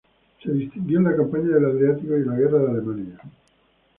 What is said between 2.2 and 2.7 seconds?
en la guerra